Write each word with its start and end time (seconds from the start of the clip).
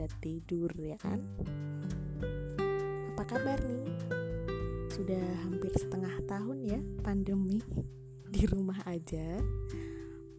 pada 0.00 0.16
tidur 0.24 0.72
ya 0.80 0.96
kan? 0.96 1.20
Apa 3.12 3.36
kabar 3.36 3.60
nih? 3.60 3.84
Sudah 4.88 5.28
hampir 5.44 5.76
setengah 5.76 6.24
tahun 6.24 6.64
ya 6.64 6.80
pandemi 7.04 7.60
Di 8.32 8.48
rumah 8.48 8.80
aja. 8.88 9.36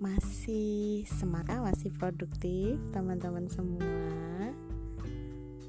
Masih 0.02 1.05
semangat, 1.05 1.62
masih 1.62 1.94
produktif 1.94 2.82
teman-teman 2.90 3.45
semua. 3.54 4.49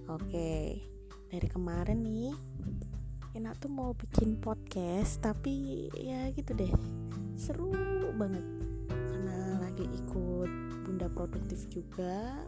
Oke, 0.09 0.80
dari 1.29 1.49
kemarin 1.52 2.01
nih 2.01 2.33
Enak 3.37 3.61
tuh 3.61 3.69
mau 3.69 3.93
bikin 3.93 4.41
podcast 4.41 5.21
Tapi 5.21 5.93
ya 6.01 6.33
gitu 6.33 6.57
deh 6.57 6.73
Seru 7.37 7.77
banget. 8.16 8.45
Karena 8.88 9.61
lagi 9.61 9.85
ikut 9.85 10.80
Bunda 10.80 11.13
Produktif 11.13 11.69
juga 11.69 12.41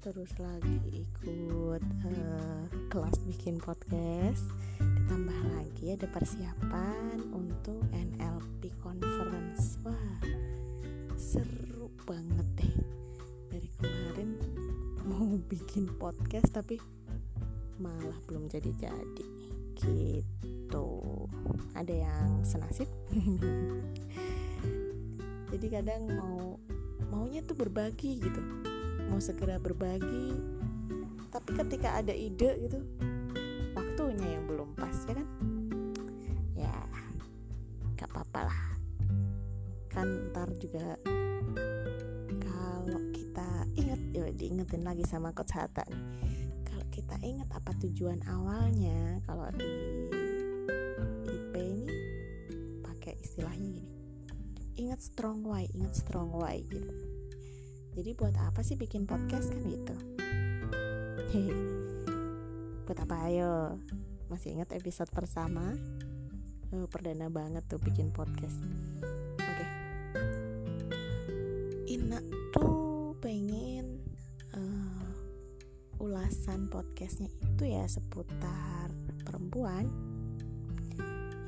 Terus 0.00 0.32
lagi 0.40 0.80
ikut 0.96 1.84
uh, 2.08 2.64
kelas 2.88 3.20
bikin 3.28 3.60
podcast. 3.60 4.48
Ditambah 4.80 5.40
lagi 5.52 5.92
ada 5.92 6.08
persiapan 6.08 7.20
untuk 7.36 7.84
NLP 7.92 8.80
Conference. 8.80 9.76
Wah 9.84 10.24
seru 11.20 11.92
banget 12.08 12.48
deh. 12.56 12.74
Dari 13.52 13.68
kemarin 13.76 14.40
mau 15.04 15.36
bikin 15.52 15.84
podcast 16.00 16.48
tapi 16.48 16.80
malah 17.76 18.16
belum 18.24 18.48
jadi-jadi. 18.48 19.26
Gitu. 19.76 20.88
Ada 21.76 21.92
yang 22.08 22.40
senasib? 22.40 22.88
Jadi 25.52 25.66
kadang 25.68 26.08
mau 26.08 26.56
maunya 27.12 27.44
tuh 27.44 27.58
berbagi 27.58 28.16
gitu 28.16 28.69
mau 29.10 29.18
segera 29.18 29.58
berbagi. 29.58 30.38
Tapi 31.34 31.50
ketika 31.58 31.98
ada 31.98 32.14
ide 32.14 32.62
gitu 32.62 32.78
waktunya 33.74 34.38
yang 34.38 34.46
belum 34.46 34.72
pas 34.78 34.94
ya 35.10 35.18
kan? 35.18 35.28
Ya 36.54 36.74
gak 37.98 38.08
apa-apa 38.14 38.46
lah. 38.46 38.60
Kan 39.90 40.30
ntar 40.30 40.48
juga 40.62 40.94
kalau 42.38 43.00
kita 43.10 43.66
ingat 43.74 44.00
ya 44.14 44.26
diingetin 44.30 44.86
lagi 44.86 45.02
sama 45.04 45.34
coach 45.34 45.54
Hatta 45.54 45.84
kalau 46.66 46.86
kita 46.94 47.18
ingat 47.22 47.50
apa 47.50 47.74
tujuan 47.82 48.22
awalnya 48.30 49.18
kalau 49.26 49.50
di 49.54 49.70
IP 51.26 51.54
ini 51.58 51.88
pakai 52.82 53.14
istilahnya 53.20 53.68
gini 53.68 53.92
ingat 54.80 55.00
strong 55.02 55.44
why 55.44 55.66
ingat 55.76 55.92
strong 55.92 56.32
why 56.32 56.62
gitu 56.70 57.09
jadi 57.94 58.14
buat 58.14 58.36
apa 58.38 58.62
sih 58.62 58.78
bikin 58.78 59.04
podcast 59.04 59.50
kan 59.50 59.62
gitu. 59.66 59.96
Hehe. 61.34 61.54
Buat 62.86 62.98
apa? 63.06 63.16
Ayo. 63.26 63.78
Masih 64.30 64.54
ingat 64.54 64.70
episode 64.74 65.10
pertama? 65.10 65.74
Oh, 66.70 66.86
perdana 66.86 67.26
banget 67.26 67.66
tuh 67.66 67.82
bikin 67.82 68.14
podcast. 68.14 68.62
Ina 71.90 72.22
tuh 72.54 73.18
pengen 73.18 73.98
uh, 74.54 75.10
ulasan 75.98 76.70
podcastnya 76.70 77.26
itu 77.42 77.64
ya 77.66 77.82
seputar 77.90 78.94
perempuan. 79.26 79.90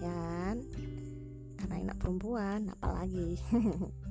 Ya 0.03 0.11
kan? 0.11 0.67
karena 1.63 1.79
Ina 1.79 1.95
perempuan 1.95 2.75
apalagi 2.75 3.39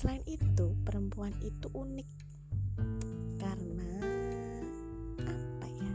selain 0.00 0.24
itu 0.24 0.72
perempuan 0.80 1.36
itu 1.44 1.68
unik. 1.76 2.08
Karena 3.36 3.92
apa 5.20 5.66
ya? 5.68 5.92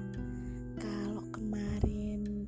Kalau 0.77 1.25
kemarin 1.33 2.45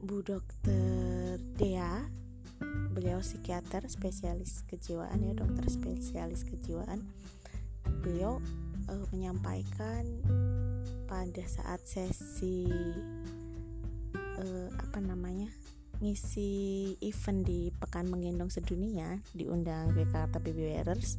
Bu 0.00 0.24
Dokter 0.24 1.36
Dea 1.60 2.08
beliau 2.96 3.20
psikiater 3.20 3.84
spesialis 3.92 4.64
kejiwaan 4.64 5.20
ya 5.20 5.36
dokter 5.36 5.66
spesialis 5.68 6.46
kejiwaan 6.46 7.02
beliau 8.00 8.40
uh, 8.88 9.06
menyampaikan 9.10 10.06
pada 11.10 11.44
saat 11.44 11.82
sesi 11.84 12.70
uh, 14.40 14.70
apa 14.80 14.98
namanya 15.02 15.50
ngisi 16.04 16.92
event 17.00 17.48
di 17.48 17.72
pekan 17.72 18.12
menggendong 18.12 18.52
sedunia 18.52 19.24
diundang 19.32 19.96
Jakarta 19.96 20.36
Baby 20.36 20.68
Wearers. 20.68 21.16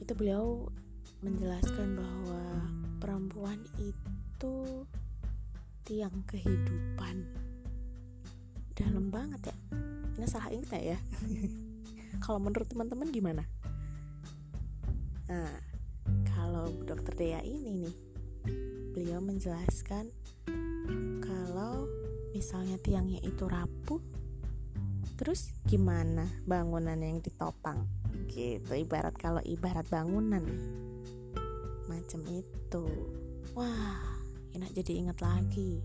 Itu 0.00 0.16
beliau 0.16 0.72
menjelaskan 1.20 2.00
bahwa 2.00 2.64
perempuan 3.04 3.60
itu 3.76 4.56
tiang 5.84 6.24
kehidupan. 6.24 7.28
Dalam 8.72 9.12
banget 9.12 9.52
ya. 9.52 9.56
Ini 10.16 10.24
salah 10.24 10.48
ingat 10.48 10.96
ya? 10.96 10.98
Kalau 12.24 12.40
menurut 12.40 12.72
teman-teman 12.72 13.12
gimana? 13.12 13.44
Nah 15.28 15.52
kalau 16.32 16.72
dokter 16.88 17.12
Dea 17.12 17.40
ini 17.44 17.84
nih 17.84 17.96
beliau 18.96 19.20
menjelaskan 19.20 20.08
kalau 21.20 21.88
misalnya 22.34 22.74
tiangnya 22.82 23.22
itu 23.22 23.46
rapuh 23.46 24.02
terus 25.14 25.54
gimana 25.62 26.26
bangunan 26.42 26.98
yang 26.98 27.22
ditopang? 27.22 27.86
Gitu 28.26 28.66
ibarat 28.74 29.14
kalau 29.14 29.38
ibarat 29.46 29.86
bangunan. 29.86 30.42
Macam 31.86 32.20
itu. 32.26 32.84
Wah 33.54 34.18
enak 34.50 34.74
jadi 34.74 35.06
ingat 35.06 35.22
lagi. 35.22 35.78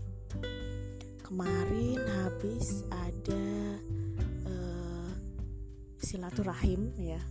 Kemarin 1.22 2.02
habis 2.26 2.82
ada 2.90 3.46
uh, 4.50 5.10
silaturahim 6.02 6.90
ya 6.98 7.22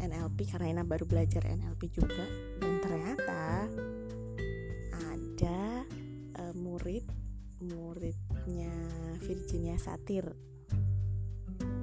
NLP 0.00 0.44
karena 0.52 0.76
Ina 0.76 0.84
baru 0.84 1.08
belajar 1.08 1.48
NLP 1.48 1.88
juga. 1.88 2.28
Dan 2.60 2.84
ternyata 2.84 3.64
ada 5.08 5.88
uh, 6.36 6.52
murid 6.52 7.19
muridnya 7.60 8.72
Virginia 9.20 9.76
Satir. 9.76 10.24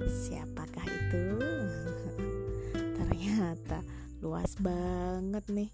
Siapakah 0.02 0.86
itu? 0.86 1.24
Ternyata 2.98 3.86
luas 4.18 4.58
banget 4.58 5.46
nih 5.50 5.70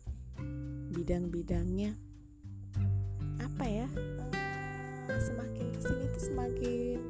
bidang-bidangnya. 0.93 1.97
Apa 3.41 3.65
ya? 3.65 3.89
Semakin 5.09 5.67
ke 5.73 5.81
sini 5.81 6.05
tuh 6.13 6.23
semakin 6.33 7.01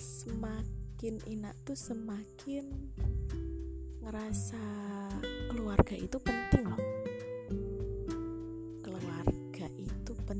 semakin 0.00 1.14
Ina 1.28 1.52
tuh 1.64 1.76
semakin 1.76 2.64
ngerasa 4.00 4.64
keluarga 5.52 5.94
itu 5.96 6.16
penting 6.22 6.64
loh 6.66 6.89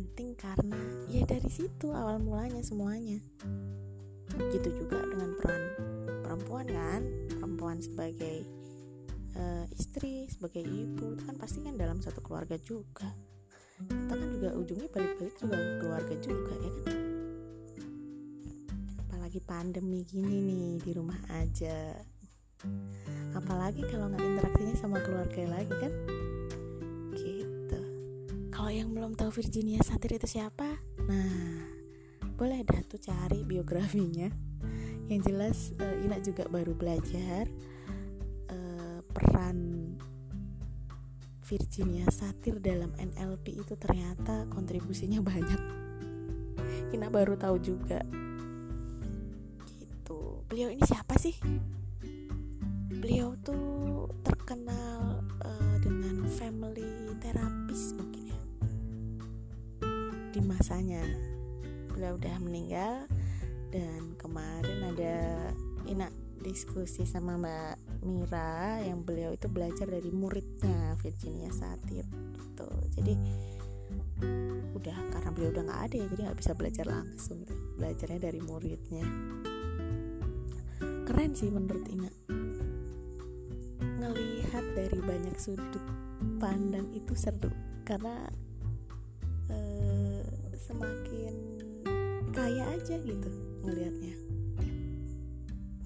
penting 0.00 0.32
karena 0.32 0.80
ya 1.12 1.28
dari 1.28 1.50
situ 1.52 1.92
awal 1.92 2.16
mulanya 2.16 2.64
semuanya. 2.64 3.20
Gitu 4.48 4.72
juga 4.80 5.04
dengan 5.04 5.36
peran 5.36 5.62
perempuan 6.24 6.66
kan. 6.72 7.02
Perempuan 7.36 7.76
sebagai 7.84 8.48
uh, 9.36 9.68
istri 9.76 10.24
sebagai 10.32 10.64
ibu 10.64 11.20
itu 11.20 11.22
kan 11.28 11.36
pasti 11.36 11.60
kan 11.60 11.76
dalam 11.76 12.00
satu 12.00 12.24
keluarga 12.24 12.56
juga. 12.64 13.12
Kita 13.84 14.16
kan 14.16 14.28
juga 14.40 14.56
ujungnya 14.56 14.88
balik-balik 14.88 15.36
juga 15.36 15.56
keluarga 15.84 16.14
juga 16.16 16.52
ya 16.56 16.72
kan? 16.80 16.98
Apalagi 19.04 19.40
pandemi 19.44 20.00
gini 20.08 20.40
nih 20.48 20.74
di 20.80 20.92
rumah 20.96 21.20
aja. 21.36 21.92
Apalagi 23.36 23.84
kalau 23.84 24.08
nggak 24.08 24.24
interaksinya 24.24 24.76
sama 24.80 24.96
keluarga 25.04 25.60
lagi 25.60 25.76
kan 25.76 25.92
kalau 28.60 28.76
yang 28.76 28.92
belum 28.92 29.16
tahu 29.16 29.40
Virginia 29.40 29.80
Satir 29.80 30.20
itu 30.20 30.28
siapa 30.28 30.68
nah 31.08 31.64
boleh 32.36 32.60
dah 32.60 32.84
tuh 32.84 33.00
cari 33.00 33.40
biografinya 33.40 34.28
yang 35.08 35.24
jelas 35.24 35.72
uh, 35.80 36.04
Ina 36.04 36.20
juga 36.20 36.44
baru 36.44 36.76
belajar 36.76 37.48
uh, 38.52 39.00
peran 39.16 39.96
Virginia 41.40 42.04
Satir 42.12 42.60
dalam 42.60 42.92
NLP 43.00 43.64
itu 43.64 43.80
ternyata 43.80 44.44
kontribusinya 44.52 45.24
banyak. 45.34 45.62
Kina 46.94 47.10
baru 47.10 47.34
tahu 47.34 47.58
juga. 47.58 48.04
Gitu. 49.82 50.46
Beliau 50.46 50.70
ini 50.70 50.84
siapa 50.86 51.18
sih? 51.18 51.34
Beliau 53.02 53.34
tuh 53.42 54.06
terkenal 54.22 55.26
uh, 55.42 55.76
dengan 55.82 56.22
family 56.30 57.18
terapis 57.18 57.98
mungkin. 57.98 58.19
Masanya. 60.44 61.02
Beliau 61.92 62.16
udah 62.16 62.36
meninggal 62.40 62.94
dan 63.70 64.18
kemarin 64.18 64.78
ada 64.94 65.16
Ina 65.86 66.10
diskusi 66.40 67.04
sama 67.04 67.36
Mbak 67.36 68.02
Mira 68.08 68.80
yang 68.80 69.04
beliau 69.04 69.36
itu 69.36 69.46
belajar 69.52 69.84
dari 69.84 70.08
muridnya 70.08 70.96
Virginia 71.04 71.52
Satir 71.52 72.04
gitu. 72.40 72.68
Jadi 72.96 73.14
udah 74.76 74.96
karena 75.12 75.30
beliau 75.32 75.50
udah 75.52 75.64
nggak 75.68 75.82
ada 75.90 75.94
ya 76.00 76.06
jadi 76.08 76.20
nggak 76.30 76.38
bisa 76.40 76.52
belajar 76.56 76.86
langsung 76.88 77.44
gitu. 77.44 77.52
belajarnya 77.76 78.20
dari 78.20 78.40
muridnya. 78.40 79.04
Keren 81.04 81.32
sih 81.36 81.52
menurut 81.52 81.84
Ina. 81.92 82.10
Ngelihat 84.00 84.64
dari 84.72 84.98
banyak 85.04 85.36
sudut 85.36 85.84
pandang 86.40 86.88
itu 86.96 87.12
seru 87.12 87.52
karena 87.84 88.32
semakin 90.70 91.34
kaya 92.30 92.62
aja 92.78 92.94
gitu 93.02 93.30
ngelihatnya. 93.66 94.14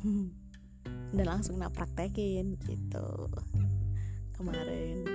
Dan 1.16 1.24
langsung 1.24 1.56
nak 1.56 1.72
praktekin 1.72 2.60
gitu. 2.68 3.08
Kemarin 4.36 5.06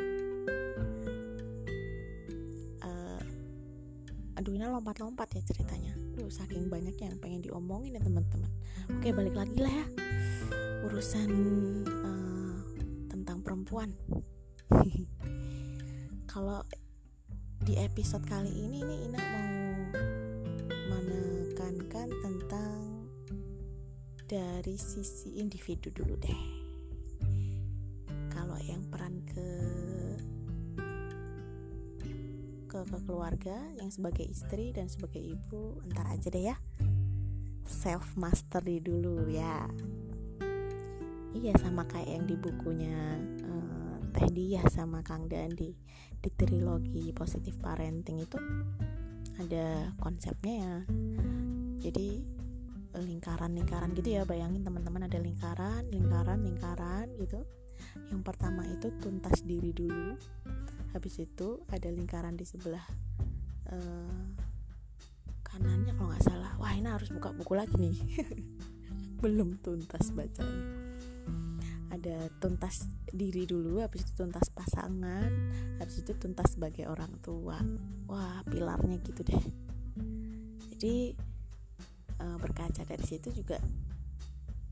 uh, 2.81 3.21
aduh 4.39 4.53
ini 4.57 4.65
lompat-lompat 4.65 5.37
ya 5.37 5.41
ceritanya. 5.45 5.93
Duh 6.17 6.33
saking 6.33 6.65
banyak 6.71 6.97
yang 6.97 7.13
pengen 7.21 7.45
diomongin 7.45 7.99
ya 7.99 8.01
teman-teman. 8.01 8.49
Oke 8.97 9.13
balik 9.13 9.37
lagi 9.37 9.59
lah 9.61 9.69
ya. 9.69 9.85
Urusan 10.89 11.29
uh, 11.85 12.57
tentang 13.11 13.45
perempuan. 13.45 13.93
Kalau 16.31 16.65
di 17.59 17.75
episode 17.75 18.23
kali 18.23 18.49
ini 18.49 18.79
nih 18.81 18.99
Ina 19.11 19.19
mau 19.19 19.58
menekankan 21.69 22.09
tentang 22.25 22.81
dari 24.25 24.73
sisi 24.73 25.37
individu 25.37 25.93
dulu 25.93 26.17
deh. 26.17 26.41
Kalau 28.33 28.57
yang 28.65 28.81
peran 28.89 29.21
ke 29.29 29.49
ke, 32.65 32.79
ke 32.81 32.97
keluarga 33.05 33.53
yang 33.77 33.93
sebagai 33.93 34.25
istri 34.25 34.73
dan 34.73 34.89
sebagai 34.89 35.21
ibu 35.21 35.77
entar 35.85 36.09
aja 36.09 36.33
deh 36.33 36.49
ya. 36.49 36.57
Self 37.69 38.17
mastery 38.17 38.81
dulu 38.81 39.29
ya. 39.29 39.69
Iya 41.37 41.53
sama 41.61 41.85
kayak 41.85 42.09
yang 42.09 42.25
di 42.25 42.33
bukunya 42.33 42.97
Teh 44.09 44.25
Dia 44.33 44.65
sama 44.73 45.05
Kang 45.05 45.29
Dandi 45.29 45.69
di 46.17 46.29
trilogi 46.33 47.13
positif 47.13 47.61
parenting 47.61 48.25
itu 48.25 48.41
ada 49.37 49.93
konsepnya 50.01 50.55
ya 50.57 50.75
jadi 51.79 52.19
lingkaran-lingkaran 52.97 53.93
gitu 53.93 54.17
ya 54.17 54.25
bayangin 54.25 54.65
teman-teman 54.65 55.05
ada 55.05 55.21
lingkaran 55.21 55.85
lingkaran 55.93 56.39
lingkaran 56.41 57.07
gitu. 57.21 57.45
Yang 58.09 58.21
pertama 58.25 58.65
itu 58.67 58.91
tuntas 58.99 59.45
diri 59.45 59.71
dulu. 59.71 60.17
Habis 60.91 61.21
itu 61.21 61.61
ada 61.69 61.87
lingkaran 61.93 62.33
di 62.33 62.43
sebelah 62.43 62.83
uh, 63.69 64.25
kanannya 65.45 65.93
kalau 65.95 66.09
nggak 66.09 66.25
salah. 66.25 66.51
Wah 66.57 66.73
ini 66.73 66.89
harus 66.89 67.13
buka 67.13 67.29
buku 67.31 67.53
lagi 67.53 67.75
nih. 67.77 67.97
Belum 69.23 69.61
tuntas 69.61 70.11
bacanya. 70.11 70.89
Ada 71.89 72.29
tuntas 72.41 72.89
diri 73.09 73.49
dulu 73.49 73.81
habis 73.81 74.05
itu 74.05 74.13
tuntas 74.13 74.53
pasangan 74.53 75.29
habis 75.81 76.05
itu 76.05 76.13
tuntas 76.17 76.57
sebagai 76.57 76.89
orang 76.89 77.13
tua. 77.21 77.61
Wah 78.09 78.41
pilarnya 78.49 78.97
gitu 79.05 79.21
deh. 79.23 79.43
Jadi 80.73 81.28
uh, 82.19 82.37
berkaca 82.37 82.83
dari 82.85 83.05
situ 83.07 83.31
juga 83.31 83.59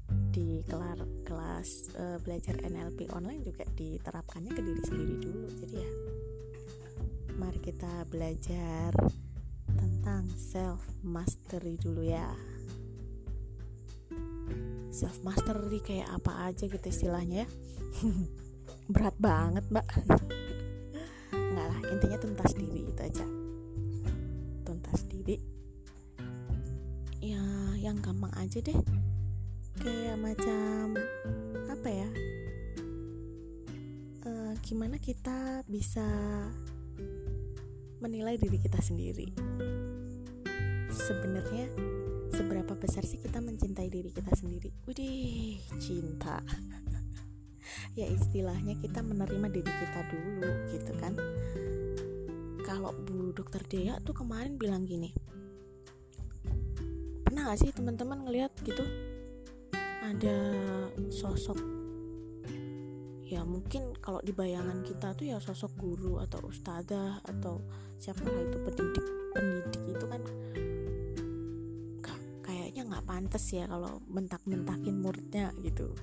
di 0.07 0.63
kelar 0.63 1.01
kelas 1.27 1.69
uh, 1.97 2.17
belajar 2.23 2.55
NLP 2.63 3.11
online 3.11 3.44
juga 3.44 3.67
diterapkannya 3.73 4.51
ke 4.53 4.61
diri 4.63 4.81
sendiri 4.85 5.15
dulu. 5.19 5.47
Jadi 5.65 5.75
ya 5.75 5.91
mari 7.38 7.59
kita 7.61 8.07
belajar 8.09 8.94
tentang 9.77 10.29
self 10.38 10.81
mastery 11.03 11.75
dulu 11.81 12.05
ya. 12.05 12.29
Self 14.94 15.21
mastery 15.21 15.83
kayak 15.83 16.09
apa 16.09 16.49
aja 16.49 16.65
gitu 16.65 16.88
istilahnya 16.88 17.45
ya. 17.45 17.47
Berat 18.94 19.17
banget 19.19 19.65
mbak. 19.67 19.88
Nggak 21.51 21.67
lah 21.67 21.79
intinya 21.91 22.17
tuntas 22.17 22.51
diri 22.55 22.88
itu 22.88 23.01
aja. 23.03 23.25
Tuntas 24.63 25.01
diri 25.09 25.56
yang 27.87 28.03
gampang 28.03 28.35
aja 28.35 28.59
deh. 28.59 28.75
Kayak 29.79 30.19
macam 30.19 30.99
apa 31.71 31.87
ya? 31.87 32.09
Uh, 34.27 34.51
gimana 34.59 34.99
kita 34.99 35.63
bisa 35.71 36.03
menilai 38.03 38.35
diri 38.35 38.59
kita 38.59 38.83
sendiri? 38.83 39.31
Sebenarnya 40.91 41.71
seberapa 42.35 42.75
besar 42.75 43.07
sih 43.07 43.23
kita 43.23 43.39
mencintai 43.39 43.87
diri 43.87 44.11
kita 44.11 44.35
sendiri? 44.35 44.67
Widih 44.83 45.55
cinta. 45.79 46.43
Ya 47.97 48.05
istilahnya 48.05 48.77
kita 48.77 49.01
menerima 49.01 49.49
diri 49.49 49.73
kita 49.73 50.01
dulu 50.13 50.49
gitu 50.69 50.93
kan. 51.01 51.17
Kalau 52.61 52.93
Bu 52.93 53.33
Dokter 53.33 53.65
Dea 53.65 53.97
tuh 54.05 54.13
kemarin 54.13 54.61
bilang 54.61 54.85
gini 54.85 55.09
pernah 57.47 57.55
gak 57.55 57.63
sih 57.63 57.79
teman-teman 57.79 58.19
ngelihat 58.27 58.51
gitu? 58.59 58.83
Ada 60.03 60.35
sosok 61.07 61.55
ya 63.23 63.39
mungkin 63.47 63.95
kalau 64.03 64.19
di 64.19 64.35
bayangan 64.35 64.83
kita 64.83 65.15
tuh 65.15 65.31
ya 65.31 65.39
sosok 65.39 65.79
guru 65.79 66.19
atau 66.19 66.44
ustazah 66.44 67.23
atau 67.23 67.63
siapa 68.03 68.19
itu 68.27 68.57
pendidik 68.67 69.05
pendidik 69.31 69.83
itu 69.95 70.05
kan 70.11 70.21
kayaknya 72.44 72.83
nggak 72.83 73.07
pantas 73.07 73.47
ya 73.47 73.63
kalau 73.63 74.04
mentak-mentakin 74.11 74.99
muridnya 74.99 75.56
gitu. 75.63 75.95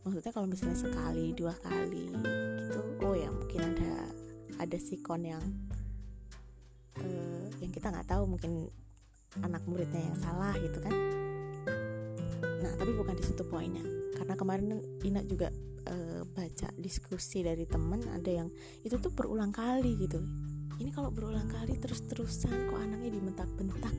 Maksudnya 0.00 0.32
kalau 0.32 0.48
misalnya 0.48 0.80
sekali 0.80 1.36
dua 1.36 1.52
kali 1.60 2.08
gitu 2.56 2.80
oh 3.04 3.12
ya 3.12 3.28
mungkin 3.28 3.60
ada 3.68 3.92
ada 4.64 4.78
sikon 4.80 5.28
yang 5.28 5.44
uh, 6.96 7.52
yang 7.60 7.68
kita 7.68 7.92
nggak 7.92 8.08
tahu 8.08 8.24
mungkin 8.24 8.72
anak 9.40 9.64
muridnya 9.64 10.12
yang 10.12 10.18
salah 10.20 10.52
gitu 10.60 10.78
kan. 10.84 10.92
Nah 12.60 12.72
tapi 12.76 12.92
bukan 12.92 13.16
di 13.16 13.24
situ 13.24 13.42
poinnya. 13.48 13.82
Karena 14.12 14.36
kemarin 14.36 14.78
Ina 15.02 15.24
juga 15.24 15.48
e, 15.88 16.22
baca 16.28 16.68
diskusi 16.76 17.40
dari 17.40 17.64
temen 17.64 18.04
ada 18.12 18.28
yang 18.28 18.48
itu 18.84 19.00
tuh 19.00 19.10
berulang 19.10 19.50
kali 19.50 19.96
gitu. 19.96 20.20
Ini 20.76 20.92
kalau 20.92 21.08
berulang 21.08 21.48
kali 21.48 21.80
terus-terusan 21.80 22.68
kok 22.68 22.80
anaknya 22.80 23.10
dimentak-bentak 23.16 23.94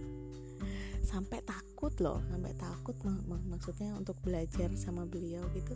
sampai 1.04 1.44
takut 1.46 1.94
loh 2.02 2.24
sampai 2.32 2.56
takut 2.58 2.96
mak 3.06 3.22
mak 3.28 3.44
maksudnya 3.46 3.94
untuk 3.94 4.18
belajar 4.24 4.72
sama 4.74 5.06
beliau 5.06 5.44
gitu. 5.54 5.76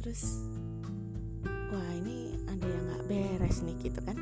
Terus 0.00 0.44
wah 1.70 1.90
ini 1.96 2.34
ada 2.50 2.66
yang 2.66 2.84
nggak 2.90 3.04
beres 3.08 3.62
nih 3.62 3.76
gitu 3.80 4.00
kan. 4.04 4.18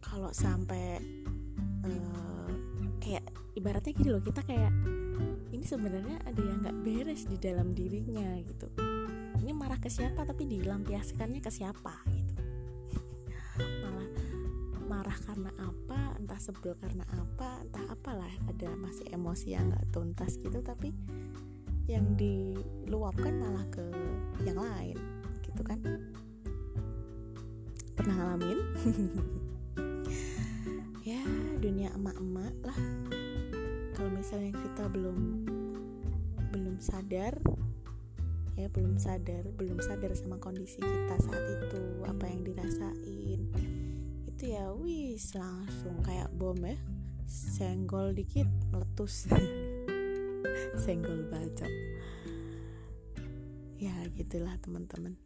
Kalau 0.00 0.32
sampai 0.32 1.02
uh, 1.94 2.50
kayak 3.00 3.24
ibaratnya 3.56 3.92
gini 3.96 4.10
loh 4.12 4.22
kita 4.22 4.44
kayak 4.44 4.72
ini 5.54 5.64
sebenarnya 5.64 6.20
ada 6.28 6.42
yang 6.42 6.58
nggak 6.60 6.78
beres 6.84 7.24
di 7.24 7.40
dalam 7.40 7.72
dirinya 7.72 8.36
gitu. 8.44 8.68
Ini 9.40 9.52
marah 9.54 9.80
ke 9.80 9.88
siapa 9.88 10.26
tapi 10.26 10.44
dilampiaskannya 10.44 11.40
ke 11.40 11.50
siapa 11.50 11.94
gitu. 12.12 12.34
Malah 13.84 14.08
marah 14.86 15.18
karena 15.24 15.50
apa 15.56 16.18
entah 16.20 16.40
sebel 16.42 16.76
karena 16.76 17.06
apa 17.14 17.64
entah 17.64 17.86
apalah 17.88 18.32
ada 18.50 18.68
masih 18.76 19.06
emosi 19.10 19.56
yang 19.56 19.72
nggak 19.72 19.86
tuntas 19.94 20.36
gitu 20.42 20.60
tapi 20.60 20.92
yang 21.86 22.18
diluapkan 22.18 23.38
malah 23.38 23.64
ke 23.70 23.86
yang 24.44 24.58
lain 24.58 24.98
gitu 25.46 25.62
kan. 25.62 25.78
Pernah 27.96 28.14
ngalamin 28.18 28.58
emak-emak 31.96 32.54
lah. 32.62 32.78
Kalau 33.96 34.10
misalnya 34.12 34.52
kita 34.52 34.92
belum 34.92 35.48
belum 36.52 36.76
sadar 36.80 37.36
ya 38.56 38.72
belum 38.72 38.96
sadar 38.96 39.44
belum 39.60 39.76
sadar 39.84 40.16
sama 40.16 40.40
kondisi 40.40 40.80
kita 40.80 41.16
saat 41.20 41.44
itu 41.60 42.00
apa 42.08 42.24
yang 42.24 42.40
dirasain 42.40 43.40
itu 44.36 44.52
ya 44.52 44.68
wis 44.76 45.32
langsung 45.32 45.96
kayak 46.04 46.28
bom 46.36 46.60
ya. 46.60 46.76
Senggol 47.24 48.12
dikit 48.12 48.44
meletus. 48.68 49.24
Senggol 50.84 51.24
bacok. 51.32 51.72
Ya 53.80 53.96
gitulah 54.12 54.52
teman-teman. 54.60 55.16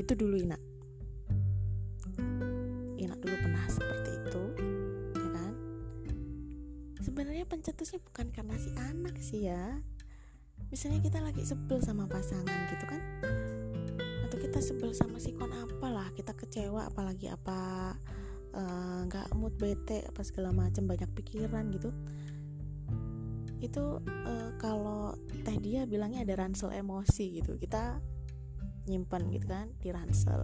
Itu 0.00 0.16
dulu 0.16 0.48
nak 0.48 0.64
pencetusnya 7.78 8.02
bukan 8.10 8.26
karena 8.34 8.58
si 8.58 8.74
anak 8.74 9.14
sih 9.22 9.46
ya. 9.46 9.78
Misalnya 10.74 10.98
kita 10.98 11.22
lagi 11.22 11.46
sebel 11.46 11.78
sama 11.78 12.10
pasangan 12.10 12.58
gitu 12.74 12.84
kan 12.90 12.98
atau 14.26 14.34
kita 14.34 14.58
sebel 14.58 14.90
sama 14.90 15.22
sikon 15.22 15.54
apalah 15.54 16.10
kita 16.18 16.34
kecewa 16.34 16.90
apalagi 16.90 17.30
apa 17.30 17.94
eh, 18.50 18.98
nggak 19.06 19.30
uh, 19.30 19.36
mood 19.38 19.54
bete 19.62 20.02
apa 20.10 20.26
segala 20.26 20.50
macam 20.50 20.90
banyak 20.90 21.06
pikiran 21.22 21.70
gitu. 21.70 21.94
Itu 23.62 24.02
uh, 24.02 24.50
kalau 24.58 25.14
teh 25.46 25.54
dia 25.62 25.86
bilangnya 25.86 26.26
ada 26.26 26.34
ransel 26.34 26.74
emosi 26.74 27.38
gitu 27.38 27.62
kita 27.62 28.02
nyimpan 28.90 29.22
gitu 29.30 29.46
kan 29.46 29.70
di 29.78 29.94
ransel. 29.94 30.42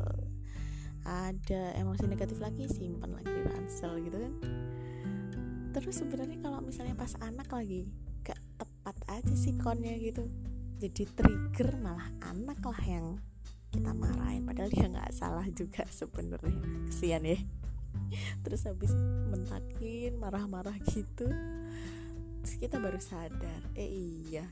Ada 1.03 1.83
emosi 1.83 2.07
negatif 2.07 2.39
lagi 2.39 2.71
simpan 2.71 3.11
lagi 3.11 3.27
di 3.27 3.43
ransel 3.43 3.99
gitu 4.07 4.23
kan 4.23 4.35
terus 5.75 5.99
sebenarnya 5.99 6.39
kalau 6.39 6.63
misalnya 6.63 6.95
pas 6.95 7.11
anak 7.19 7.51
lagi 7.51 7.91
gak 8.23 8.39
tepat 8.55 8.97
aja 9.11 9.35
sih 9.35 9.59
konnya 9.59 9.99
gitu. 9.99 10.31
Jadi 10.79 11.03
trigger 11.19 11.75
malah 11.83 12.07
anak 12.23 12.63
lah 12.63 12.83
yang 12.87 13.19
kita 13.75 13.91
marahin. 13.91 14.47
Padahal 14.47 14.71
dia 14.71 14.87
nggak 14.87 15.11
salah 15.11 15.47
juga 15.51 15.83
sebenarnya. 15.91 16.87
Kesian 16.87 17.27
ya. 17.27 17.39
Terus 18.47 18.71
habis 18.71 18.95
mentakin 19.29 20.15
marah-marah 20.19 20.79
gitu 20.87 21.27
terus 22.45 22.61
kita 22.61 22.77
baru 22.77 23.01
sadar 23.01 23.73
eh 23.73 23.89
iya. 23.89 24.45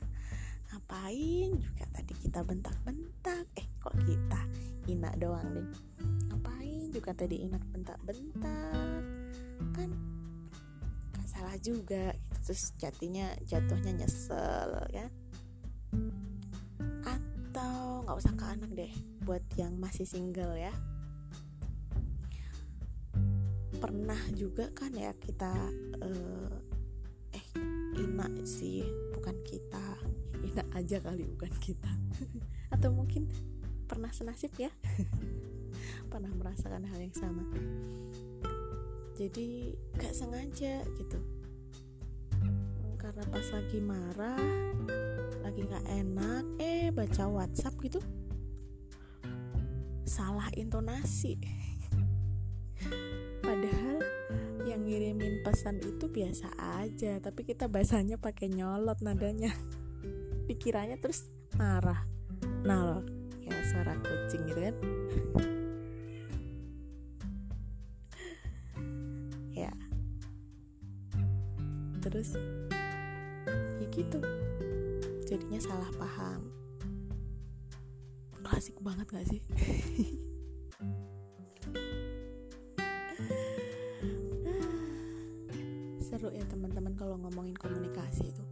Ngapain 0.72 1.60
juga 1.60 1.84
tadi 1.92 2.16
kita 2.16 2.40
bentak-bentak? 2.40 3.44
Eh 3.60 3.68
kok 3.76 3.92
kita 4.00 4.40
ina 4.88 5.12
doang 5.20 5.44
nih? 5.52 5.68
Ngapain 6.32 6.88
juga 6.88 7.12
tadi 7.12 7.44
ina 7.44 7.60
bentak-bentak? 7.60 9.04
Kan 9.76 10.11
salah 11.42 11.58
juga 11.58 12.14
gitu. 12.14 12.38
terus 12.46 12.62
jatinya 12.78 13.26
jatuhnya 13.42 13.90
nyesel 13.98 14.78
ya. 14.94 15.10
Atau 17.02 18.06
nggak 18.06 18.14
usah 18.14 18.34
ke 18.38 18.44
anak 18.46 18.70
deh 18.78 18.92
buat 19.26 19.42
yang 19.58 19.74
masih 19.74 20.06
single 20.06 20.54
ya. 20.54 20.70
Pernah 23.74 24.22
juga 24.38 24.70
kan 24.70 24.94
ya 24.94 25.10
kita 25.18 25.50
uh, 26.06 27.34
eh 27.34 27.46
Ina 27.98 28.30
sih 28.46 28.86
bukan 29.18 29.34
kita. 29.42 29.98
Ina 30.46 30.62
aja 30.78 31.02
kali 31.02 31.26
bukan 31.26 31.50
kita. 31.58 31.90
Atau 32.74 32.94
mungkin 32.94 33.26
pernah 33.90 34.14
senasib 34.14 34.54
ya. 34.62 34.70
Pernah 36.12 36.30
merasakan 36.38 36.86
hal 36.86 37.02
yang 37.02 37.16
sama. 37.18 37.42
Jadi 39.18 39.74
gak 39.98 40.14
sengaja 40.14 40.86
gitu 40.96 41.31
karena 43.12 43.28
pas 43.28 43.46
lagi 43.52 43.78
marah 43.84 44.40
lagi 45.44 45.60
gak 45.68 45.84
enak 45.84 46.44
eh 46.56 46.88
baca 46.88 47.28
WhatsApp 47.28 47.76
gitu 47.84 48.00
salah 50.12 50.52
intonasi. 50.60 51.40
Padahal 53.46 54.04
yang 54.68 54.84
ngirimin 54.84 55.40
pesan 55.40 55.80
itu 55.80 56.04
biasa 56.04 56.52
aja 56.84 57.16
tapi 57.18 57.48
kita 57.48 57.64
bahasanya 57.64 58.20
pakai 58.20 58.52
nyolot 58.52 59.00
nadanya. 59.00 59.56
Dikiranya 60.52 61.00
terus 61.00 61.32
marah. 61.56 62.04
Loh 62.68 63.00
ya 63.40 63.56
suara 63.72 63.96
kucing 64.04 64.44
gitu 64.52 64.60
kan. 64.60 64.76
Ya. 69.52 69.68
Terus 72.00 72.40
gitu. 73.92 74.16
Jadinya 75.28 75.60
salah 75.60 75.92
paham. 76.00 76.48
Klasik 78.42 78.74
banget 78.80 79.06
gak 79.12 79.28
sih? 79.28 79.40
Seru 86.04 86.28
ya 86.32 86.44
teman-teman 86.48 86.96
kalau 86.96 87.20
ngomongin 87.20 87.56
komunikasi 87.56 88.32
itu. 88.32 88.44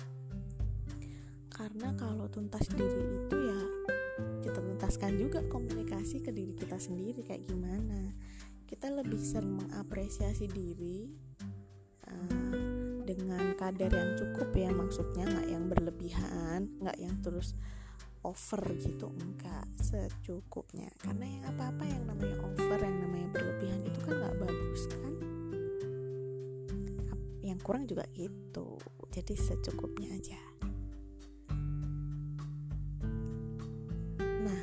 Karena 1.53 1.93
kalau 1.97 2.29
tuntas 2.33 2.69
diri 2.73 3.21
itu 3.21 3.37
ya 3.37 3.61
kita 4.41 4.65
tuntaskan 4.65 5.21
juga 5.21 5.45
komunikasi 5.53 6.25
ke 6.25 6.33
diri 6.33 6.57
kita 6.57 6.81
sendiri 6.81 7.21
kayak 7.21 7.45
gimana. 7.45 8.17
Kita 8.65 8.89
lebih 8.89 9.21
sering 9.21 9.61
mengapresiasi 9.61 10.49
diri 10.49 11.13
uh, 12.09 12.70
dengan 13.11 13.59
kadar 13.59 13.91
yang 13.91 14.15
cukup 14.15 14.55
ya 14.55 14.71
maksudnya 14.71 15.27
nggak 15.27 15.49
yang 15.51 15.65
berlebihan 15.67 16.71
nggak 16.79 16.99
yang 17.03 17.19
terus 17.19 17.59
over 18.21 18.61
gitu 18.77 19.09
enggak 19.17 19.65
secukupnya. 19.81 20.93
Karena 21.01 21.25
yang 21.25 21.45
apa-apa 21.57 21.85
yang 21.89 22.05
namanya 22.05 22.37
over 22.45 22.79
yang 22.81 22.99
namanya 23.01 23.29
berlebihan 23.33 23.81
itu 23.81 23.99
kan 24.05 24.13
nggak 24.21 24.37
bagus 24.37 24.83
kan? 24.93 25.13
Yang 27.41 27.59
kurang 27.65 27.85
juga 27.89 28.05
gitu. 28.13 28.77
Jadi 29.09 29.35
secukupnya 29.41 30.09
aja. 30.13 30.41
Nah 34.21 34.63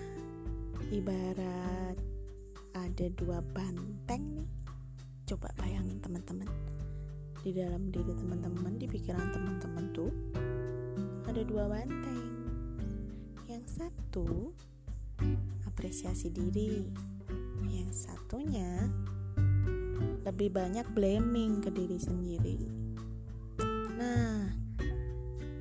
ibarat 0.94 1.98
ada 2.77 3.06
dua 3.18 3.42
banteng 3.42 4.38
nih. 4.38 4.50
Coba 5.27 5.50
bayangin 5.58 6.00
teman-teman 6.00 6.48
di 7.48 7.56
dalam 7.56 7.88
diri 7.88 8.12
teman-teman 8.12 8.75
di 8.75 8.92
pikiran 8.92 9.32
teman-teman 9.32 9.86
tuh 9.96 10.12
ada 11.24 11.39
dua 11.48 11.72
banteng. 11.72 12.27
Satu 13.68 14.56
apresiasi 15.68 16.32
diri. 16.34 16.88
Yang 17.68 18.10
satunya 18.10 18.89
lebih 20.24 20.50
banyak 20.50 20.88
blaming 20.96 21.62
ke 21.62 21.70
diri 21.70 22.00
sendiri. 22.00 22.58
Nah 23.96 24.50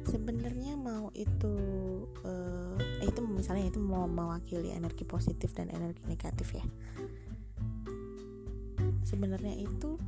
sebenarnya 0.06 0.78
mau 0.78 1.10
itu 1.12 1.54
uh, 2.24 2.78
itu 3.04 3.20
misalnya 3.26 3.68
itu 3.68 3.82
mau 3.82 4.08
mewakili 4.08 4.72
energi 4.72 5.04
positif 5.04 5.52
dan 5.52 5.68
energi 5.68 6.00
negatif 6.08 6.56
ya. 6.56 6.64
Sebenarnya 9.04 9.60
itu 9.60 9.98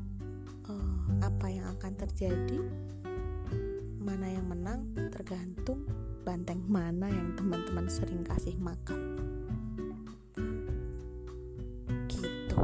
apa 1.23 1.47
yang 1.51 1.67
akan 1.79 1.93
terjadi 1.99 2.61
mana 3.99 4.31
yang 4.31 4.47
menang 4.49 4.89
tergantung 5.11 5.85
banteng 6.29 6.61
mana 6.69 7.09
yang 7.09 7.33
teman-teman 7.37 7.89
sering 7.89 8.21
kasih 8.21 8.53
makan. 8.61 9.17
Gitu. 12.05 12.63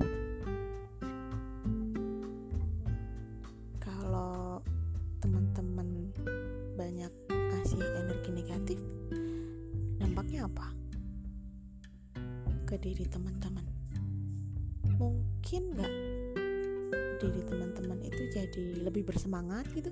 Kalau 3.80 4.60
teman-teman 5.24 6.12
banyak 6.76 7.12
kasih 7.30 7.80
energi 8.04 8.30
negatif 8.36 8.80
dampaknya 9.96 10.44
apa? 10.44 10.68
Ke 12.68 12.76
diri 12.76 13.08
teman-teman. 13.08 13.64
Mungkin 15.00 15.62
nggak 15.72 15.93
diri 17.24 17.40
teman-teman 17.48 18.04
itu 18.04 18.22
jadi 18.28 18.84
lebih 18.84 19.08
bersemangat 19.08 19.64
gitu. 19.72 19.88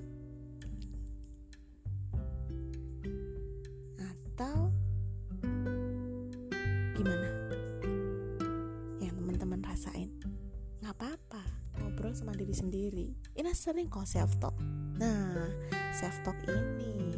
Sama 12.13 12.37
diri 12.37 12.53
sendiri. 12.53 13.09
Ini 13.33 13.51
sering 13.57 13.89
kok 13.89 14.05
self 14.05 14.37
talk 14.37 14.53
nah 15.01 15.49
self 15.89 16.13
talk 16.21 16.37
ini. 16.45 17.09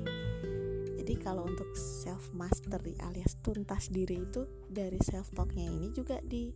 Jadi 0.96 1.14
kalau 1.20 1.44
untuk 1.44 1.68
self 1.76 2.32
mastery 2.32 2.96
alias 3.04 3.36
tuntas 3.44 3.92
diri 3.92 4.24
itu 4.24 4.48
dari 4.72 4.96
self 5.04 5.28
talknya 5.36 5.68
ini 5.68 5.92
juga 5.92 6.24
di 6.24 6.56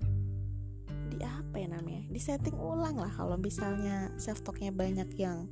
di 1.09 1.19
apa 1.25 1.55
ya 1.57 1.67
namanya? 1.73 2.05
Di 2.07 2.21
setting 2.21 2.55
ulang 2.55 3.01
lah 3.01 3.11
kalau 3.11 3.35
misalnya 3.35 4.13
self 4.21 4.45
talknya 4.45 4.69
banyak 4.69 5.09
yang 5.17 5.49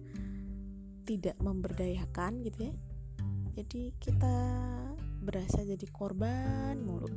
tidak 1.03 1.35
memberdayakan 1.41 2.45
gitu 2.45 2.71
ya. 2.71 2.73
Jadi 3.57 3.97
kita 3.97 4.37
berasa 5.25 5.65
jadi 5.65 5.87
korban 5.89 6.77
mulu. 6.79 7.09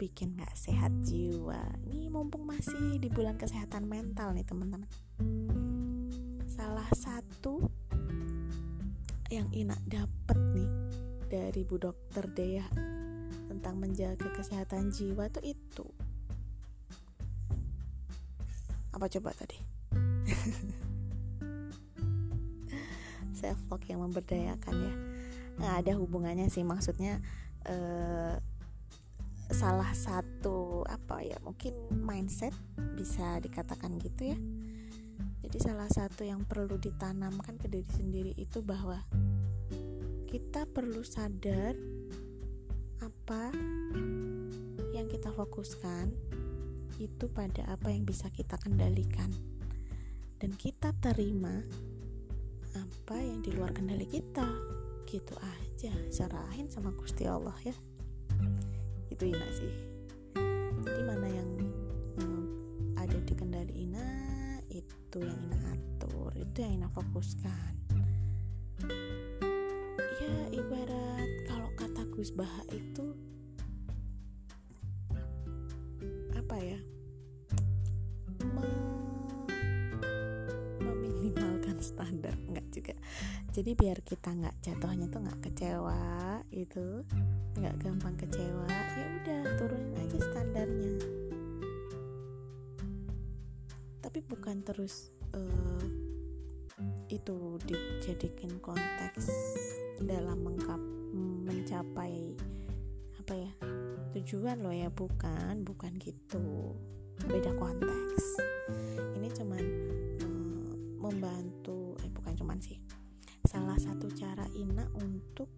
Bikin 0.00 0.32
gak 0.40 0.56
sehat 0.56 0.96
jiwa. 1.04 1.60
Nih 1.84 2.08
mumpung 2.08 2.48
masih 2.48 2.96
di 2.96 3.12
bulan 3.12 3.36
kesehatan 3.36 3.84
mental 3.84 4.32
nih 4.32 4.48
teman-teman. 4.48 4.88
Salah 6.48 6.88
satu 6.96 7.68
yang 9.28 9.44
Ina 9.52 9.76
dapet 9.84 10.40
nih 10.56 10.70
dari 11.30 11.62
Bu 11.62 11.78
Dokter 11.78 12.26
Dea 12.26 12.66
tentang 13.46 13.78
menjaga 13.78 14.26
kesehatan 14.34 14.90
jiwa 14.90 15.30
tuh 15.30 15.46
itu. 15.46 15.86
Apa 18.90 19.06
coba 19.06 19.30
tadi? 19.38 19.54
Self 23.38 23.62
love 23.70 23.86
yang 23.86 24.02
memberdayakan 24.02 24.74
ya. 24.74 24.94
Nggak 25.62 25.74
ada 25.86 25.92
hubungannya 26.02 26.50
sih 26.50 26.66
maksudnya 26.66 27.22
eh, 27.62 28.34
salah 29.54 29.94
satu 29.94 30.82
apa 30.86 31.22
ya 31.22 31.38
mungkin 31.46 31.74
mindset 31.94 32.54
bisa 32.98 33.38
dikatakan 33.38 34.02
gitu 34.02 34.34
ya. 34.34 34.38
Jadi 35.46 35.58
salah 35.62 35.86
satu 35.86 36.26
yang 36.26 36.42
perlu 36.42 36.74
ditanamkan 36.78 37.58
ke 37.58 37.66
diri 37.70 37.86
sendiri 37.86 38.32
itu 38.34 38.62
bahwa 38.62 39.02
kita 40.30 40.62
perlu 40.62 41.02
sadar 41.02 41.74
apa 43.02 43.50
yang 44.94 45.10
kita 45.10 45.34
fokuskan 45.34 46.14
itu 47.02 47.26
pada 47.34 47.66
apa 47.66 47.90
yang 47.90 48.06
bisa 48.06 48.30
kita 48.30 48.54
kendalikan. 48.62 49.26
Dan 50.38 50.54
kita 50.54 50.94
terima 51.02 51.66
apa 52.78 53.16
yang 53.18 53.42
di 53.42 53.50
luar 53.58 53.74
kendali 53.74 54.06
kita. 54.06 54.46
Gitu 55.02 55.34
aja. 55.42 55.90
Serahin 56.14 56.70
sama 56.70 56.94
Gusti 56.94 57.26
Allah 57.26 57.58
ya. 57.66 57.74
Itu 59.10 59.26
Ina 59.26 59.48
sih. 59.50 59.74
Jadi 60.86 61.02
mana 61.10 61.26
yang 61.26 61.50
um, 62.22 62.46
ada 62.94 63.18
di 63.18 63.34
kendali 63.34 63.82
Ina 63.82 64.06
itu 64.70 65.26
yang 65.26 65.42
Ina 65.50 65.74
atur. 65.74 66.30
Itu 66.38 66.62
yang 66.62 66.78
Ina 66.78 66.88
fokuskan 66.94 67.74
ibarat 70.54 71.30
kalau 71.46 71.70
kata 71.78 72.02
Gus 72.14 72.30
Baha 72.34 72.62
itu 72.72 73.14
apa 76.34 76.56
ya 76.58 76.80
meminimalkan 80.80 81.78
standar 81.78 82.34
enggak 82.48 82.66
juga. 82.74 82.94
Jadi 83.50 83.70
biar 83.74 83.98
kita 84.02 84.34
nggak 84.34 84.56
jatuhnya 84.62 85.06
tuh 85.10 85.20
nggak 85.22 85.40
kecewa 85.46 86.02
itu 86.50 87.04
nggak 87.58 87.76
gampang 87.82 88.16
kecewa 88.18 88.66
ya 88.70 89.06
udah 89.22 89.42
turunin 89.58 89.94
aja 90.00 90.18
standarnya. 90.18 90.96
Tapi 94.00 94.18
bukan 94.26 94.64
terus 94.66 95.12
uh, 95.36 95.99
itu 97.10 97.58
dijadikan 97.66 98.54
konteks 98.62 99.28
dalam 100.00 100.40
mengkap, 100.46 100.80
mencapai 101.46 102.38
apa 103.20 103.34
ya 103.36 103.52
tujuan 104.16 104.58
loh 104.64 104.74
ya 104.74 104.90
bukan 104.90 105.62
bukan 105.62 105.92
gitu. 106.00 106.74
Beda 107.26 107.52
konteks. 107.54 108.24
Ini 109.18 109.28
cuman 109.36 109.64
uh, 110.24 110.72
membantu 110.98 111.94
eh 112.00 112.10
bukan 112.10 112.34
cuman 112.34 112.58
sih. 112.58 112.80
Salah 113.44 113.76
satu 113.76 114.08
cara 114.16 114.48
Ina 114.56 114.88
untuk 114.98 115.48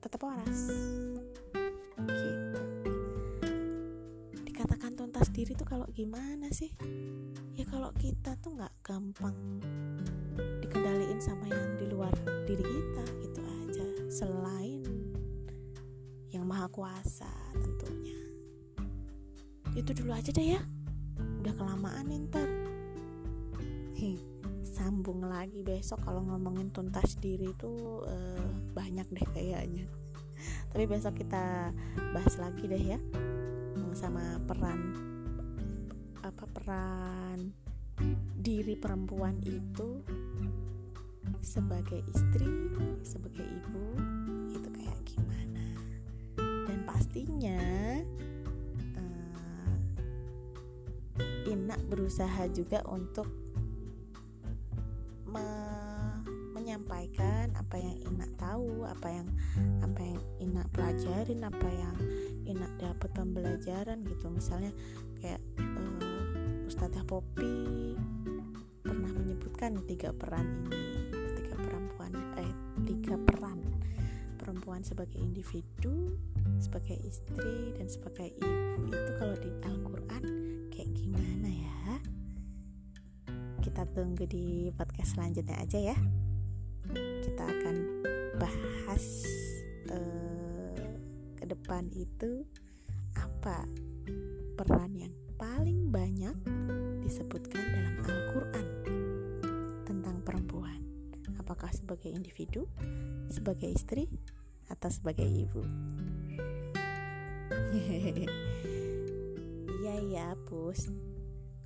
tetap 0.00 0.22
waras. 0.22 0.70
Gitu 1.96 2.45
diri 5.36 5.52
tuh 5.52 5.68
kalau 5.68 5.84
gimana 5.92 6.48
sih? 6.48 6.72
Ya 7.52 7.68
kalau 7.68 7.92
kita 7.92 8.40
tuh 8.40 8.56
nggak 8.56 8.72
gampang 8.80 9.36
dikendaliin 10.64 11.20
sama 11.20 11.44
yang 11.52 11.76
di 11.76 11.84
luar 11.92 12.16
diri 12.48 12.64
kita 12.64 13.04
gitu 13.20 13.40
aja. 13.44 13.86
Selain 14.08 14.80
yang 16.32 16.48
maha 16.48 16.72
kuasa 16.72 17.28
tentunya. 17.52 18.16
Itu 19.76 19.92
dulu 19.92 20.16
aja 20.16 20.32
deh 20.32 20.56
ya. 20.56 20.60
Udah 21.44 21.52
kelamaan 21.52 22.32
ntar. 22.32 22.48
Sambung 24.64 25.24
lagi 25.24 25.64
besok 25.64 26.04
kalau 26.04 26.20
ngomongin 26.20 26.68
tuntas 26.68 27.16
diri 27.16 27.48
itu 27.48 28.04
uh, 28.08 28.48
banyak 28.72 29.08
deh 29.12 29.26
kayaknya. 29.36 29.84
Tapi 30.72 30.84
besok 30.88 31.20
kita 31.20 31.72
bahas 32.12 32.36
lagi 32.40 32.64
deh 32.68 32.96
ya 32.96 33.00
sama 33.96 34.36
peran 34.44 35.15
apa 36.26 36.44
peran 36.50 37.54
diri 38.34 38.74
perempuan 38.74 39.38
itu 39.46 40.02
sebagai 41.38 42.02
istri 42.10 42.50
sebagai 43.06 43.46
ibu 43.46 43.86
itu 44.50 44.68
kayak 44.74 45.00
gimana 45.06 45.64
dan 46.66 46.78
pastinya 46.82 47.62
uh, 48.98 49.74
Ina 51.46 51.78
berusaha 51.86 52.50
juga 52.50 52.82
untuk 52.90 53.30
menyampaikan 56.66 57.54
apa 57.56 57.78
yang 57.80 57.96
Ina 58.04 58.26
tahu, 58.36 58.84
apa 58.84 59.08
yang 59.08 59.28
apa 59.80 60.00
yang 60.02 60.20
Ina 60.42 60.62
pelajarin, 60.74 61.40
apa 61.46 61.68
yang 61.72 61.96
Ina 62.44 62.68
dapat 62.76 63.14
pembelajaran 63.16 64.04
gitu. 64.04 64.28
Misalnya 64.28 64.74
kayak 65.22 65.40
Ustazah 66.76 67.08
Popi 67.08 67.96
pernah 68.84 69.08
menyebutkan 69.08 69.80
tiga 69.88 70.12
peran 70.12 70.68
ini, 70.68 71.08
tiga 71.40 71.56
perempuan 71.56 72.12
eh 72.36 72.52
tiga 72.84 73.16
peran 73.16 73.64
perempuan 74.36 74.84
sebagai 74.84 75.16
individu, 75.16 76.12
sebagai 76.60 77.00
istri 77.00 77.72
dan 77.80 77.88
sebagai 77.88 78.28
ibu 78.28 78.92
itu 78.92 79.10
kalau 79.16 79.32
di 79.40 79.48
Al-Qur'an 79.64 80.24
kayak 80.68 80.92
gimana 80.92 81.48
ya? 81.48 81.96
Kita 83.64 83.88
tunggu 83.96 84.28
di 84.28 84.68
podcast 84.76 85.16
selanjutnya 85.16 85.56
aja 85.56 85.80
ya 85.80 85.96
kita 87.24 87.44
akan 87.56 87.76
bahas 88.36 89.24
uh, 89.88 90.76
ke 91.40 91.44
depan 91.48 91.88
itu 91.96 92.44
apa 93.16 93.64
peran 94.60 94.92
disebutkan 97.16 97.64
dalam 97.64 97.96
Al-Quran 98.04 98.66
tentang 99.88 100.20
perempuan. 100.20 100.84
Apakah 101.40 101.72
sebagai 101.72 102.12
individu 102.12 102.68
sebagai 103.32 103.72
istri 103.72 104.04
atau 104.68 104.92
sebagai 104.92 105.24
ibu? 105.24 105.64
Iya 109.86 110.02
iya 110.02 110.28
pus. 110.44 110.92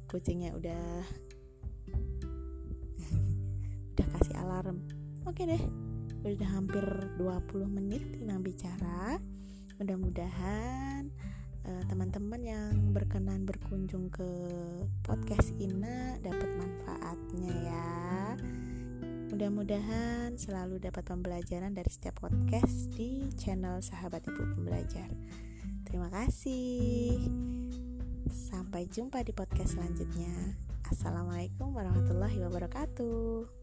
Kucingnya 0.07 0.55
udah 0.55 0.87
udah 3.97 4.07
kasih 4.07 4.37
alarm. 4.39 4.87
Oke 5.27 5.51
deh, 5.51 5.63
udah 6.23 6.51
hampir 6.53 6.85
20 7.19 7.67
menit 7.67 8.07
Ina 8.23 8.39
bicara. 8.39 9.19
Mudah-mudahan 9.83 11.11
uh, 11.67 11.83
teman-teman 11.89 12.41
yang 12.41 12.73
berkenan 12.95 13.45
berkunjung 13.45 14.09
ke 14.13 14.29
podcast 15.05 15.53
Ina 15.61 16.21
dapat 16.23 16.51
manfaatnya 16.57 17.53
ya. 17.67 17.91
Mudah-mudahan 19.31 20.35
selalu 20.35 20.83
dapat 20.83 21.07
pembelajaran 21.07 21.73
dari 21.73 21.89
setiap 21.89 22.19
podcast 22.21 22.91
di 22.93 23.31
channel 23.39 23.79
Sahabat 23.81 24.27
Ibu 24.27 24.59
Pembelajar. 24.59 25.09
Terima 25.87 26.11
kasih. 26.11 27.17
Sampai 28.31 28.91
jumpa 28.91 29.23
di 29.23 29.31
podcast 29.31 29.79
selanjutnya. 29.79 30.59
Assalamualaikum 30.91 31.71
warahmatullahi 31.71 32.43
wabarakatuh. 32.43 33.60